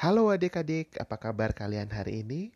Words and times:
Halo 0.00 0.32
adik-adik, 0.32 0.96
apa 0.96 1.20
kabar 1.20 1.52
kalian 1.52 1.92
hari 1.92 2.24
ini? 2.24 2.48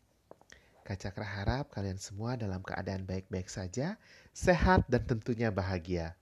Kak 0.81 0.97
Cakra 0.97 1.29
harap 1.29 1.69
kalian 1.69 2.01
semua 2.01 2.33
dalam 2.33 2.65
keadaan 2.65 3.05
baik-baik 3.05 3.53
saja, 3.53 4.01
sehat 4.33 4.81
dan 4.89 5.05
tentunya 5.05 5.53
bahagia. 5.53 6.17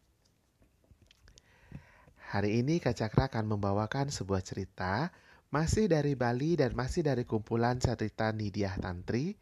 Hari 2.28 2.60
ini 2.60 2.84
Kak 2.84 3.00
Cakra 3.00 3.32
akan 3.32 3.56
membawakan 3.56 4.12
sebuah 4.12 4.44
cerita 4.44 5.16
masih 5.48 5.88
dari 5.88 6.12
Bali 6.20 6.60
dan 6.60 6.76
masih 6.76 7.08
dari 7.08 7.24
kumpulan 7.24 7.80
cerita 7.80 8.28
Nidiah 8.36 8.76
Tantri. 8.76 9.40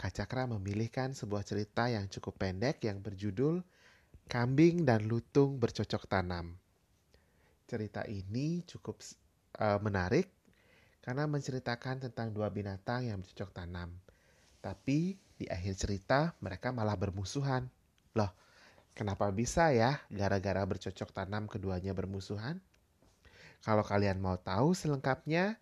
Kak 0.00 0.16
Cakra 0.16 0.48
memilihkan 0.48 1.12
sebuah 1.12 1.44
cerita 1.44 1.92
yang 1.92 2.08
cukup 2.08 2.40
pendek 2.40 2.88
yang 2.88 3.04
berjudul 3.04 3.60
Kambing 4.32 4.88
dan 4.88 5.04
Lutung 5.04 5.60
Bercocok 5.60 6.08
Tanam. 6.08 6.56
Cerita 7.68 8.08
ini 8.08 8.64
cukup 8.64 8.96
uh, 9.60 9.76
menarik 9.84 10.37
karena 11.08 11.24
menceritakan 11.24 12.04
tentang 12.04 12.36
dua 12.36 12.52
binatang 12.52 13.08
yang 13.08 13.24
bercocok 13.24 13.56
tanam. 13.56 13.88
Tapi 14.60 15.16
di 15.40 15.48
akhir 15.48 15.80
cerita 15.80 16.36
mereka 16.44 16.68
malah 16.68 17.00
bermusuhan. 17.00 17.64
Loh, 18.12 18.28
kenapa 18.92 19.32
bisa 19.32 19.72
ya 19.72 20.04
gara-gara 20.12 20.60
bercocok 20.68 21.08
tanam 21.16 21.48
keduanya 21.48 21.96
bermusuhan? 21.96 22.60
Kalau 23.64 23.80
kalian 23.88 24.20
mau 24.20 24.36
tahu 24.36 24.76
selengkapnya, 24.76 25.56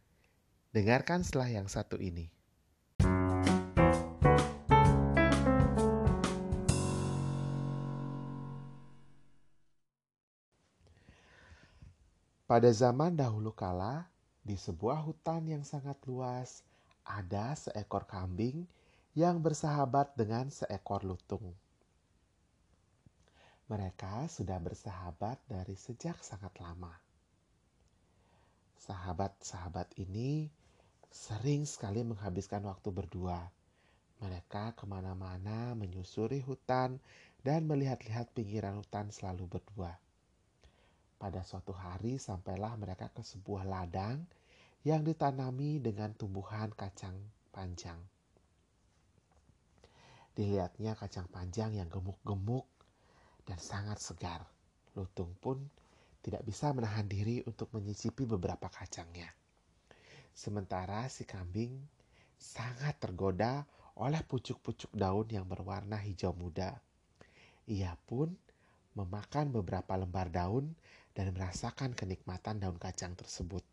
dengarkan 0.74 1.22
setelah 1.22 1.46
yang 1.46 1.70
satu 1.70 1.94
ini. 2.02 2.26
Pada 12.50 12.70
zaman 12.74 13.14
dahulu 13.14 13.54
kala, 13.54 14.10
di 14.46 14.54
sebuah 14.54 15.02
hutan 15.02 15.42
yang 15.50 15.66
sangat 15.66 15.98
luas, 16.06 16.62
ada 17.02 17.58
seekor 17.58 18.06
kambing 18.06 18.62
yang 19.18 19.42
bersahabat 19.42 20.14
dengan 20.14 20.54
seekor 20.54 21.02
lutung. 21.02 21.50
Mereka 23.66 24.30
sudah 24.30 24.62
bersahabat 24.62 25.42
dari 25.50 25.74
sejak 25.74 26.22
sangat 26.22 26.54
lama. 26.62 26.94
Sahabat-sahabat 28.78 29.98
ini 29.98 30.46
sering 31.10 31.66
sekali 31.66 32.06
menghabiskan 32.06 32.62
waktu 32.70 32.94
berdua. 32.94 33.50
Mereka 34.22 34.78
ke 34.78 34.86
mana-mana 34.86 35.74
menyusuri 35.74 36.38
hutan 36.46 37.02
dan 37.42 37.66
melihat-lihat 37.66 38.30
pinggiran 38.30 38.78
hutan 38.78 39.10
selalu 39.10 39.58
berdua. 39.58 39.98
Pada 41.18 41.42
suatu 41.42 41.74
hari 41.74 42.22
sampailah 42.22 42.78
mereka 42.78 43.10
ke 43.10 43.26
sebuah 43.26 43.66
ladang 43.66 44.22
yang 44.86 45.02
ditanami 45.02 45.82
dengan 45.82 46.14
tumbuhan 46.14 46.70
kacang 46.70 47.18
panjang. 47.50 47.98
Dilihatnya 50.30 50.94
kacang 50.94 51.26
panjang 51.26 51.74
yang 51.74 51.90
gemuk-gemuk 51.90 52.70
dan 53.42 53.58
sangat 53.58 53.98
segar. 53.98 54.46
Lutung 54.94 55.34
pun 55.42 55.58
tidak 56.22 56.46
bisa 56.46 56.70
menahan 56.70 57.10
diri 57.10 57.42
untuk 57.50 57.74
menyicipi 57.74 58.30
beberapa 58.30 58.70
kacangnya. 58.70 59.26
Sementara 60.30 61.10
si 61.10 61.26
kambing 61.26 61.74
sangat 62.38 62.94
tergoda 63.02 63.66
oleh 63.98 64.22
pucuk-pucuk 64.22 64.94
daun 64.94 65.26
yang 65.34 65.50
berwarna 65.50 65.98
hijau 65.98 66.30
muda. 66.30 66.78
Ia 67.66 67.98
pun 68.06 68.30
memakan 68.94 69.50
beberapa 69.50 69.98
lembar 69.98 70.30
daun 70.30 70.78
dan 71.10 71.34
merasakan 71.34 71.90
kenikmatan 71.98 72.62
daun 72.62 72.78
kacang 72.78 73.18
tersebut. 73.18 73.66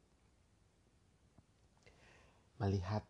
Melihat 2.63 3.03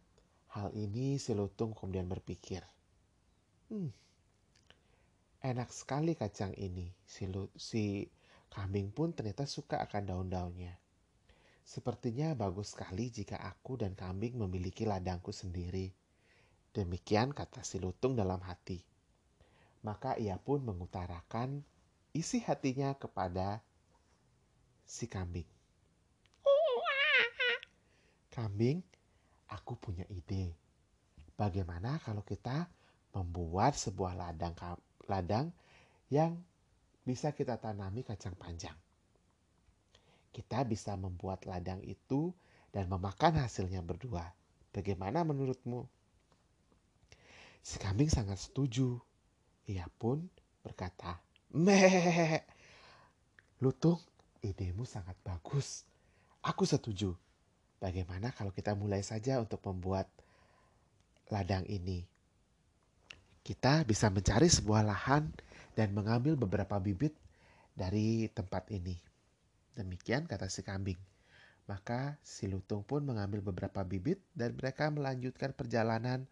hal 0.57 0.73
ini, 0.73 1.21
si 1.21 1.37
lutung 1.37 1.77
kemudian 1.77 2.09
berpikir, 2.09 2.65
Hmm, 3.73 3.89
enak 5.41 5.73
sekali 5.73 6.13
kacang 6.13 6.53
ini. 6.57 6.93
Si, 7.09 7.25
si 7.57 8.05
kambing 8.53 8.93
pun 8.93 9.17
ternyata 9.17 9.49
suka 9.49 9.81
akan 9.81 10.03
daun-daunnya. 10.09 10.77
Sepertinya 11.65 12.35
bagus 12.37 12.75
sekali 12.75 13.09
jika 13.09 13.41
aku 13.41 13.81
dan 13.81 13.97
kambing 13.97 14.37
memiliki 14.37 14.85
ladangku 14.85 15.33
sendiri. 15.33 15.89
Demikian 16.69 17.33
kata 17.33 17.65
si 17.65 17.81
lutung 17.81 18.13
dalam 18.13 18.41
hati. 18.45 18.77
Maka 19.81 20.21
ia 20.21 20.37
pun 20.37 20.61
mengutarakan 20.61 21.65
isi 22.13 22.43
hatinya 22.45 22.93
kepada 22.93 23.63
si 24.85 25.09
kambing. 25.09 25.47
Kambing, 28.33 28.81
aku 29.53 29.77
punya 29.77 30.03
ide. 30.09 30.57
Bagaimana 31.37 32.01
kalau 32.01 32.25
kita 32.25 32.65
membuat 33.13 33.77
sebuah 33.77 34.17
ladang 34.17 34.57
ladang 35.05 35.53
yang 36.09 36.33
bisa 37.05 37.29
kita 37.35 37.61
tanami 37.61 38.01
kacang 38.01 38.33
panjang. 38.33 38.75
Kita 40.33 40.65
bisa 40.65 40.97
membuat 40.97 41.45
ladang 41.45 41.85
itu 41.85 42.33
dan 42.73 42.89
memakan 42.89 43.37
hasilnya 43.37 43.85
berdua. 43.85 44.25
Bagaimana 44.73 45.21
menurutmu? 45.21 45.85
Si 47.61 47.77
kambing 47.77 48.09
sangat 48.09 48.41
setuju. 48.41 48.97
Ia 49.69 49.85
pun 50.01 50.25
berkata, 50.65 51.21
Meh, 51.53 52.41
Lutung, 53.61 54.01
idemu 54.41 54.83
sangat 54.83 55.15
bagus. 55.21 55.85
Aku 56.41 56.65
setuju. 56.65 57.13
Bagaimana 57.83 58.31
kalau 58.31 58.55
kita 58.55 58.71
mulai 58.79 59.03
saja 59.03 59.43
untuk 59.43 59.59
membuat 59.67 60.07
ladang 61.27 61.67
ini? 61.67 62.07
kita 63.43 63.83
bisa 63.83 64.07
mencari 64.07 64.47
sebuah 64.47 64.87
lahan 64.87 65.27
dan 65.75 65.91
mengambil 65.91 66.39
beberapa 66.39 66.79
bibit 66.79 67.11
dari 67.75 68.31
tempat 68.31 68.71
ini. 68.71 68.95
Demikian 69.75 70.23
kata 70.23 70.47
si 70.47 70.63
kambing. 70.63 70.97
Maka 71.67 72.15
si 72.23 72.47
lutung 72.47 72.83
pun 72.87 73.03
mengambil 73.03 73.43
beberapa 73.43 73.83
bibit 73.83 74.19
dan 74.31 74.55
mereka 74.55 74.87
melanjutkan 74.91 75.51
perjalanan 75.51 76.23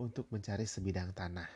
untuk 0.00 0.28
mencari 0.32 0.64
sebidang 0.64 1.12
tanah. 1.12 1.48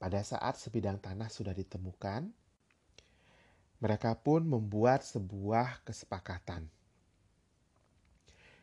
Pada 0.00 0.20
saat 0.24 0.56
sebidang 0.56 0.96
tanah 0.96 1.28
sudah 1.28 1.52
ditemukan, 1.52 2.28
mereka 3.80 4.16
pun 4.16 4.44
membuat 4.48 5.04
sebuah 5.04 5.84
kesepakatan. 5.84 6.64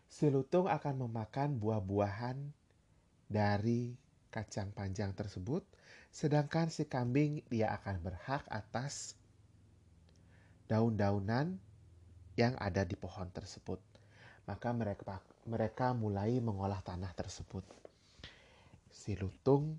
Si 0.07 0.31
lutung 0.31 0.72
akan 0.72 1.07
memakan 1.07 1.59
buah-buahan 1.59 2.38
dari 3.28 3.94
kacang 4.31 4.72
panjang 4.72 5.12
tersebut, 5.12 5.68
sedangkan 6.09 6.72
si 6.72 6.88
kambing 6.88 7.44
dia 7.51 7.75
akan 7.75 8.00
berhak 8.01 8.44
atas 8.47 9.19
daun-daunan 10.67 11.59
yang 12.40 12.56
ada 12.59 12.88
di 12.88 12.96
pohon 12.96 13.28
tersebut. 13.31 13.79
Maka 14.47 14.72
mereka 14.72 15.19
mereka 15.44 15.91
mulai 15.91 16.40
mengolah 16.40 16.79
tanah 16.79 17.12
tersebut. 17.12 17.63
Si 18.91 19.16
lutung 19.19 19.75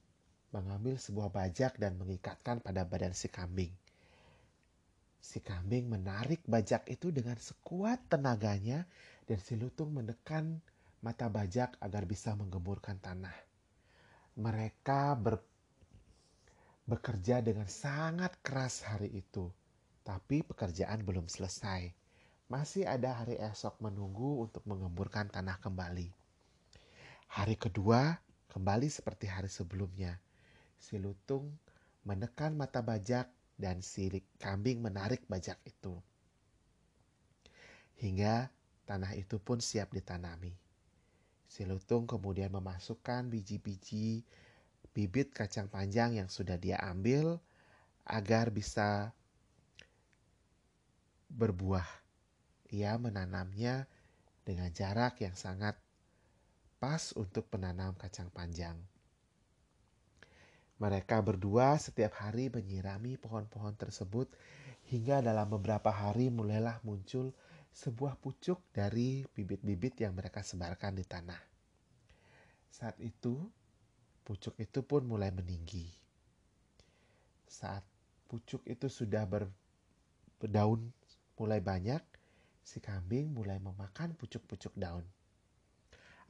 mengambil 0.53 0.97
sebuah 0.97 1.29
bajak 1.29 1.77
dan 1.77 1.97
mengikatkan 1.97 2.61
pada 2.61 2.85
badan 2.85 3.13
si 3.13 3.29
kambing. 3.29 3.73
Si 5.19 5.45
kambing 5.45 5.93
menarik 5.93 6.41
bajak 6.49 6.89
itu 6.89 7.13
dengan 7.13 7.37
sekuat 7.37 8.09
tenaganya 8.09 8.89
dan 9.29 9.39
si 9.39 9.61
lutung 9.61 9.93
menekan 9.93 10.65
mata 11.05 11.29
bajak 11.29 11.77
agar 11.85 12.09
bisa 12.09 12.33
menggemburkan 12.35 12.97
tanah 12.99 13.49
mereka 14.39 15.19
ber, 15.19 15.43
bekerja 16.87 17.43
dengan 17.43 17.67
sangat 17.67 18.39
keras 18.39 18.87
hari 18.87 19.11
itu, 19.11 19.51
tapi 20.07 20.47
pekerjaan 20.47 21.03
belum 21.03 21.27
selesai. 21.27 21.91
Masih 22.47 22.87
ada 22.87 23.19
hari 23.19 23.35
esok 23.35 23.83
menunggu 23.83 24.47
untuk 24.47 24.63
mengemburkan 24.65 25.27
tanah 25.27 25.59
kembali. 25.59 26.15
Hari 27.35 27.59
kedua 27.59 28.15
kembali 28.55 28.87
seperti 28.87 29.27
hari 29.27 29.51
sebelumnya. 29.51 30.23
Si 30.79 31.03
lutung 31.03 31.51
menekan 32.07 32.55
mata 32.55 32.79
bajak 32.79 33.27
dan 33.59 33.83
si 33.83 34.07
kambing 34.39 34.79
menarik 34.79 35.27
bajak 35.27 35.59
itu. 35.67 35.99
Hingga 37.99 38.55
tanah 38.89 39.13
itu 39.21 39.37
pun 39.37 39.61
siap 39.61 39.93
ditanami. 39.93 40.57
Si 41.45 41.69
lutung 41.69 42.09
kemudian 42.09 42.49
memasukkan 42.49 43.29
biji-biji 43.29 44.25
bibit 44.97 45.37
kacang 45.37 45.69
panjang 45.69 46.17
yang 46.17 46.33
sudah 46.33 46.57
dia 46.57 46.81
ambil 46.81 47.37
agar 48.09 48.49
bisa 48.49 49.13
berbuah. 51.29 51.87
Ia 52.73 52.97
menanamnya 52.97 53.85
dengan 54.49 54.73
jarak 54.73 55.21
yang 55.21 55.37
sangat 55.37 55.77
pas 56.81 57.13
untuk 57.13 57.45
penanam 57.53 57.93
kacang 58.01 58.33
panjang. 58.33 58.77
Mereka 60.79 61.21
berdua 61.21 61.77
setiap 61.77 62.17
hari 62.23 62.49
menyirami 62.49 63.19
pohon-pohon 63.19 63.75
tersebut 63.77 64.31
hingga 64.89 65.21
dalam 65.21 65.53
beberapa 65.53 65.91
hari 65.91 66.33
mulailah 66.33 66.81
muncul 66.87 67.35
sebuah 67.79 68.19
pucuk 68.19 68.59
dari 68.75 69.23
bibit-bibit 69.23 70.03
yang 70.03 70.19
mereka 70.19 70.43
sebarkan 70.43 70.99
di 70.99 71.07
tanah. 71.07 71.39
Saat 72.75 72.99
itu, 72.99 73.39
pucuk 74.27 74.59
itu 74.59 74.83
pun 74.83 75.07
mulai 75.07 75.31
meninggi. 75.31 75.87
Saat 77.47 77.87
pucuk 78.27 78.67
itu 78.67 78.91
sudah 78.91 79.23
ber, 79.31 79.47
berdaun 80.43 80.91
mulai 81.39 81.63
banyak, 81.63 82.03
si 82.67 82.83
kambing 82.83 83.31
mulai 83.31 83.63
memakan 83.63 84.11
pucuk-pucuk 84.19 84.75
daun. 84.75 85.07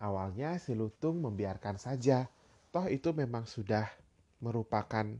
Awalnya 0.04 0.60
si 0.60 0.76
lutung 0.76 1.24
membiarkan 1.24 1.80
saja, 1.80 2.28
toh 2.68 2.92
itu 2.92 3.16
memang 3.16 3.48
sudah 3.48 3.88
merupakan 4.44 5.16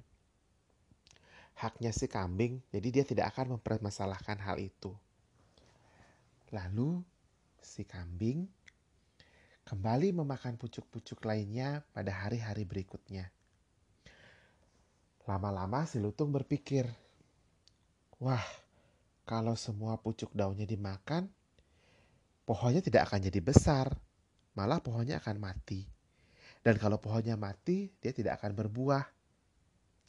haknya 1.57 1.91
si 1.97 2.05
kambing, 2.05 2.61
jadi 2.69 3.01
dia 3.01 3.05
tidak 3.09 3.33
akan 3.33 3.57
mempermasalahkan 3.57 4.45
hal 4.45 4.61
itu. 4.61 4.93
Lalu 6.49 7.05
si 7.61 7.85
kambing 7.85 8.49
kembali 9.69 10.17
memakan 10.17 10.57
pucuk-pucuk 10.57 11.21
lainnya 11.29 11.85
pada 11.93 12.25
hari-hari 12.25 12.65
berikutnya. 12.65 13.29
Lama-lama 15.29 15.85
si 15.85 16.01
lutung 16.01 16.33
berpikir, 16.33 16.89
"Wah, 18.17 18.41
kalau 19.29 19.53
semua 19.61 20.01
pucuk 20.01 20.33
daunnya 20.33 20.65
dimakan, 20.65 21.29
pohonnya 22.49 22.81
tidak 22.81 23.13
akan 23.13 23.29
jadi 23.29 23.45
besar, 23.45 23.93
malah 24.57 24.81
pohonnya 24.81 25.21
akan 25.21 25.37
mati. 25.37 25.85
Dan 26.65 26.81
kalau 26.81 26.97
pohonnya 26.97 27.37
mati, 27.37 27.93
dia 28.01 28.17
tidak 28.17 28.41
akan 28.41 28.57
berbuah. 28.57 29.05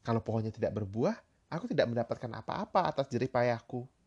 Kalau 0.08 0.24
pohonnya 0.24 0.56
tidak 0.56 0.72
berbuah, 0.72 1.20
aku 1.52 1.68
tidak 1.68 1.92
mendapatkan 1.92 2.32
apa-apa 2.32 2.88
atas 2.88 3.12
jerih 3.12 3.28
payahku." 3.28 3.99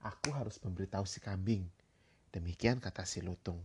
Aku 0.00 0.32
harus 0.32 0.56
memberitahu 0.64 1.04
si 1.04 1.20
kambing. 1.20 1.68
Demikian 2.32 2.80
kata 2.80 3.04
si 3.04 3.20
lutung. 3.20 3.60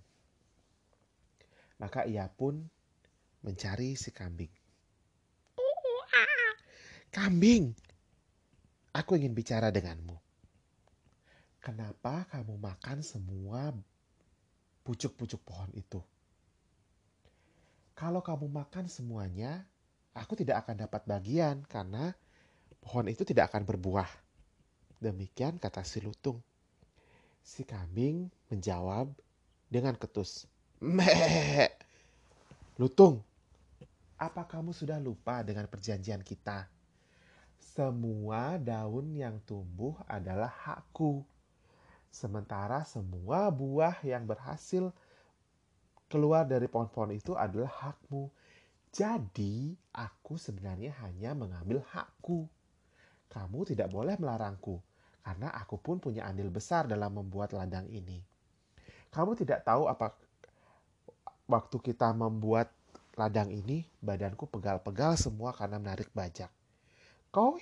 Maka 1.80 2.04
ia 2.04 2.28
pun 2.28 2.60
mencari 3.46 3.96
si 3.96 4.12
kambing. 4.12 4.52
Kambing, 7.16 7.72
aku 8.92 9.16
ingin 9.16 9.32
bicara 9.32 9.72
denganmu. 9.72 10.20
Kenapa 11.64 12.28
kamu 12.28 12.60
makan 12.60 13.00
semua 13.00 13.72
pucuk-pucuk 14.84 15.40
pohon 15.48 15.72
itu? 15.72 16.04
Kalau 17.96 18.20
kamu 18.20 18.52
makan 18.52 18.92
semuanya, 18.92 19.64
aku 20.12 20.36
tidak 20.36 20.68
akan 20.68 20.84
dapat 20.84 21.08
bagian 21.08 21.64
karena 21.72 22.12
pohon 22.84 23.08
itu 23.08 23.24
tidak 23.24 23.48
akan 23.56 23.64
berbuah. 23.64 24.25
Demikian 25.06 25.62
kata 25.62 25.86
si 25.86 26.02
lutung. 26.02 26.42
Si 27.46 27.62
kambing 27.62 28.26
menjawab 28.50 29.06
dengan 29.70 29.94
ketus. 29.94 30.50
Meh. 30.82 31.70
Lutung, 32.82 33.22
apa 34.18 34.50
kamu 34.50 34.74
sudah 34.74 34.98
lupa 34.98 35.46
dengan 35.46 35.70
perjanjian 35.70 36.26
kita? 36.26 36.66
Semua 37.62 38.58
daun 38.58 39.14
yang 39.14 39.38
tumbuh 39.46 39.94
adalah 40.10 40.50
hakku. 40.50 41.22
Sementara 42.10 42.82
semua 42.82 43.54
buah 43.54 44.02
yang 44.02 44.26
berhasil 44.26 44.90
keluar 46.10 46.50
dari 46.50 46.66
pohon-pohon 46.66 47.14
itu 47.14 47.38
adalah 47.38 47.70
hakmu. 47.70 48.26
Jadi, 48.90 49.78
aku 49.94 50.34
sebenarnya 50.42 50.98
hanya 51.06 51.38
mengambil 51.38 51.86
hakku 51.94 52.50
kamu 53.36 53.68
tidak 53.68 53.92
boleh 53.92 54.16
melarangku, 54.16 54.80
karena 55.26 55.50
aku 55.58 55.82
pun 55.82 55.98
punya 55.98 56.30
andil 56.30 56.54
besar 56.54 56.86
dalam 56.86 57.18
membuat 57.18 57.58
ladang 57.58 57.90
ini. 57.90 58.22
Kamu 59.10 59.34
tidak 59.34 59.66
tahu 59.66 59.90
apa 59.90 60.14
waktu 61.50 61.78
kita 61.82 62.14
membuat 62.14 62.70
ladang 63.18 63.50
ini, 63.50 63.90
badanku 64.06 64.46
pegal-pegal 64.46 65.18
semua 65.18 65.50
karena 65.58 65.82
menarik 65.82 66.14
bajak. 66.14 66.54
Kau 67.34 67.58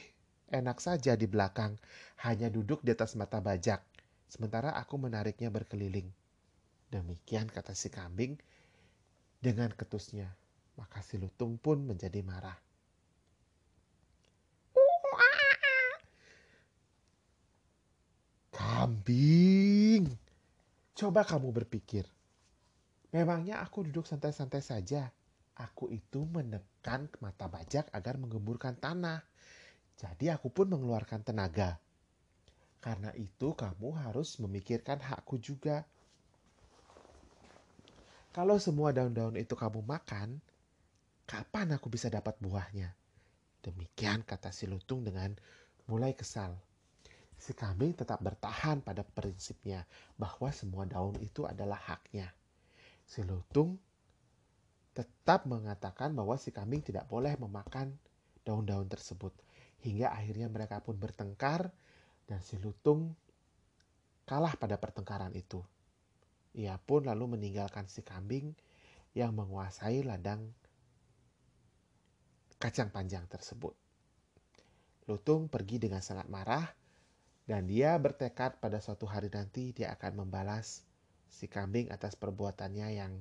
enak 0.52 0.84
saja 0.84 1.16
di 1.16 1.24
belakang, 1.24 1.80
hanya 2.28 2.52
duduk 2.52 2.84
di 2.84 2.92
atas 2.92 3.16
mata 3.16 3.40
bajak, 3.40 3.80
sementara 4.28 4.76
aku 4.76 5.00
menariknya 5.00 5.48
berkeliling. 5.48 6.12
Demikian 6.92 7.48
kata 7.48 7.72
si 7.74 7.88
kambing 7.88 8.36
dengan 9.40 9.72
ketusnya. 9.72 10.30
Maka 10.74 11.06
si 11.06 11.22
lutung 11.22 11.62
pun 11.62 11.86
menjadi 11.86 12.26
marah. 12.26 12.58
Kambing, 19.04 20.16
coba 20.96 21.28
kamu 21.28 21.52
berpikir. 21.52 22.08
Memangnya 23.12 23.60
aku 23.60 23.84
duduk 23.84 24.08
santai-santai 24.08 24.64
saja. 24.64 25.12
Aku 25.60 25.92
itu 25.92 26.24
menekan 26.24 27.12
mata 27.20 27.52
bajak 27.52 27.92
agar 27.92 28.16
menggemburkan 28.16 28.80
tanah. 28.80 29.20
Jadi 30.00 30.32
aku 30.32 30.56
pun 30.56 30.72
mengeluarkan 30.72 31.20
tenaga. 31.20 31.84
Karena 32.80 33.12
itu 33.20 33.52
kamu 33.52 34.08
harus 34.08 34.40
memikirkan 34.40 35.04
hakku 35.04 35.36
juga. 35.36 35.84
Kalau 38.32 38.56
semua 38.56 38.96
daun-daun 38.96 39.36
itu 39.36 39.52
kamu 39.52 39.84
makan, 39.84 40.40
kapan 41.28 41.76
aku 41.76 41.92
bisa 41.92 42.08
dapat 42.08 42.40
buahnya? 42.40 42.96
Demikian 43.68 44.24
kata 44.24 44.56
si 44.56 44.64
lutung 44.64 45.04
dengan 45.04 45.36
mulai 45.92 46.16
kesal 46.16 46.56
si 47.44 47.52
kambing 47.52 47.92
tetap 47.92 48.24
bertahan 48.24 48.80
pada 48.80 49.04
prinsipnya 49.04 49.84
bahwa 50.16 50.48
semua 50.56 50.88
daun 50.88 51.20
itu 51.20 51.44
adalah 51.44 51.76
haknya. 51.76 52.32
Si 53.04 53.20
lutung 53.20 53.76
tetap 54.96 55.44
mengatakan 55.44 56.16
bahwa 56.16 56.40
si 56.40 56.56
kambing 56.56 56.80
tidak 56.80 57.04
boleh 57.12 57.36
memakan 57.36 57.92
daun-daun 58.48 58.88
tersebut. 58.88 59.36
Hingga 59.84 60.16
akhirnya 60.16 60.48
mereka 60.48 60.80
pun 60.80 60.96
bertengkar 60.96 61.68
dan 62.32 62.40
si 62.40 62.56
lutung 62.64 63.12
kalah 64.24 64.56
pada 64.56 64.80
pertengkaran 64.80 65.36
itu. 65.36 65.60
Ia 66.56 66.80
pun 66.80 67.04
lalu 67.04 67.36
meninggalkan 67.36 67.92
si 67.92 68.08
kambing 68.08 68.56
yang 69.12 69.36
menguasai 69.36 70.00
ladang 70.08 70.48
kacang 72.56 72.88
panjang 72.88 73.28
tersebut. 73.28 73.76
Lutung 75.12 75.52
pergi 75.52 75.84
dengan 75.84 76.00
sangat 76.00 76.32
marah 76.32 76.83
dan 77.44 77.68
dia 77.68 78.00
bertekad 78.00 78.64
pada 78.64 78.80
suatu 78.80 79.04
hari 79.04 79.28
nanti 79.28 79.76
dia 79.76 79.92
akan 79.92 80.24
membalas 80.24 80.88
si 81.28 81.52
kambing 81.52 81.92
atas 81.92 82.16
perbuatannya 82.16 82.88
yang 82.96 83.20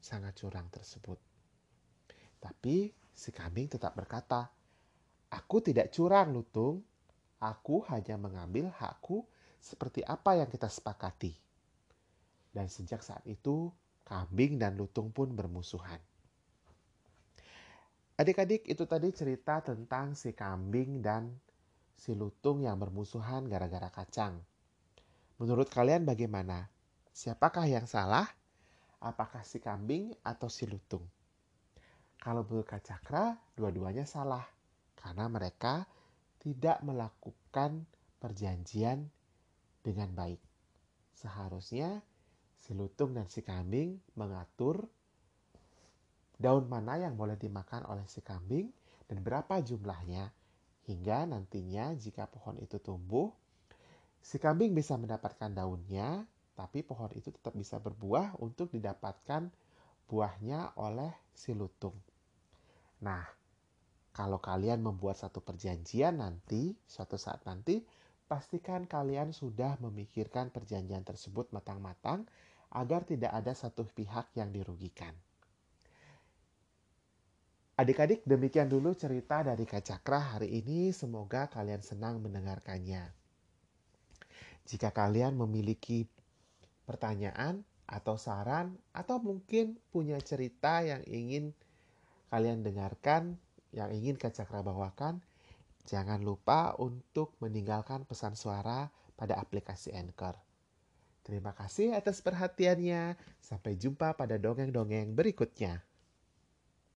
sangat 0.00 0.38
curang 0.40 0.70
tersebut. 0.72 1.18
Tapi 2.38 2.94
si 3.12 3.34
kambing 3.34 3.66
tetap 3.68 3.98
berkata, 3.98 4.48
Aku 5.28 5.60
tidak 5.60 5.92
curang, 5.92 6.32
Lutung. 6.32 6.80
Aku 7.38 7.84
hanya 7.92 8.16
mengambil 8.16 8.72
hakku 8.72 9.22
seperti 9.60 10.02
apa 10.02 10.40
yang 10.40 10.48
kita 10.48 10.66
sepakati. 10.66 11.36
Dan 12.50 12.66
sejak 12.66 13.04
saat 13.04 13.22
itu, 13.28 13.70
kambing 14.08 14.56
dan 14.56 14.74
lutung 14.74 15.12
pun 15.12 15.30
bermusuhan. 15.36 16.00
Adik-adik, 18.18 18.66
itu 18.66 18.82
tadi 18.88 19.14
cerita 19.14 19.62
tentang 19.62 20.18
si 20.18 20.34
kambing 20.34 20.98
dan 20.98 21.30
si 21.98 22.14
lutung 22.14 22.62
yang 22.62 22.78
bermusuhan 22.78 23.50
gara-gara 23.50 23.90
kacang. 23.90 24.38
Menurut 25.42 25.66
kalian 25.66 26.06
bagaimana? 26.06 26.70
Siapakah 27.10 27.66
yang 27.66 27.90
salah? 27.90 28.30
Apakah 29.02 29.42
si 29.42 29.58
kambing 29.58 30.14
atau 30.22 30.46
si 30.46 30.70
lutung? 30.70 31.02
Kalau 32.18 32.46
menurut 32.46 32.66
Kak 32.66 32.86
Cakra, 32.86 33.34
dua-duanya 33.58 34.06
salah. 34.06 34.46
Karena 34.94 35.26
mereka 35.26 35.86
tidak 36.38 36.82
melakukan 36.86 37.86
perjanjian 38.18 39.06
dengan 39.82 40.10
baik. 40.14 40.42
Seharusnya 41.14 42.02
si 42.58 42.74
lutung 42.74 43.14
dan 43.14 43.26
si 43.30 43.42
kambing 43.42 43.98
mengatur 44.18 44.86
daun 46.38 46.70
mana 46.70 46.98
yang 46.98 47.18
boleh 47.18 47.34
dimakan 47.34 47.86
oleh 47.90 48.06
si 48.06 48.22
kambing 48.22 48.70
dan 49.10 49.22
berapa 49.22 49.58
jumlahnya 49.58 50.30
Hingga 50.88 51.28
nantinya 51.28 51.92
jika 51.92 52.24
pohon 52.24 52.56
itu 52.64 52.80
tumbuh, 52.80 53.28
si 54.24 54.40
kambing 54.40 54.72
bisa 54.72 54.96
mendapatkan 54.96 55.52
daunnya, 55.52 56.24
tapi 56.56 56.80
pohon 56.80 57.12
itu 57.12 57.28
tetap 57.28 57.52
bisa 57.52 57.76
berbuah 57.76 58.40
untuk 58.40 58.72
didapatkan 58.72 59.52
buahnya 60.08 60.80
oleh 60.80 61.12
si 61.36 61.52
lutung. 61.52 61.92
Nah, 63.04 63.20
kalau 64.16 64.40
kalian 64.40 64.80
membuat 64.80 65.20
satu 65.20 65.44
perjanjian 65.44 66.24
nanti, 66.24 66.72
suatu 66.88 67.20
saat 67.20 67.44
nanti, 67.44 67.84
pastikan 68.24 68.88
kalian 68.88 69.36
sudah 69.36 69.76
memikirkan 69.84 70.48
perjanjian 70.48 71.04
tersebut 71.04 71.52
matang-matang 71.52 72.24
agar 72.72 73.04
tidak 73.04 73.30
ada 73.36 73.52
satu 73.52 73.84
pihak 73.92 74.32
yang 74.34 74.50
dirugikan. 74.50 75.12
Adik-adik, 77.78 78.26
demikian 78.26 78.66
dulu 78.66 78.90
cerita 78.98 79.38
dari 79.46 79.62
Kak 79.62 79.86
Cakra 79.86 80.34
hari 80.34 80.50
ini. 80.50 80.90
Semoga 80.90 81.46
kalian 81.46 81.78
senang 81.78 82.18
mendengarkannya. 82.18 83.06
Jika 84.66 84.90
kalian 84.90 85.38
memiliki 85.38 86.10
pertanyaan 86.82 87.62
atau 87.86 88.18
saran 88.18 88.74
atau 88.90 89.22
mungkin 89.22 89.78
punya 89.94 90.18
cerita 90.18 90.82
yang 90.82 91.06
ingin 91.06 91.54
kalian 92.34 92.66
dengarkan, 92.66 93.38
yang 93.70 93.94
ingin 93.94 94.18
Kak 94.18 94.34
Cakra 94.34 94.66
bawakan, 94.66 95.22
jangan 95.86 96.18
lupa 96.26 96.74
untuk 96.82 97.38
meninggalkan 97.38 98.02
pesan 98.02 98.34
suara 98.34 98.90
pada 99.14 99.38
aplikasi 99.38 99.94
Anchor. 99.94 100.34
Terima 101.22 101.54
kasih 101.54 101.94
atas 101.94 102.26
perhatiannya. 102.26 103.14
Sampai 103.38 103.78
jumpa 103.78 104.18
pada 104.18 104.34
dongeng-dongeng 104.34 105.14
berikutnya. 105.14 105.87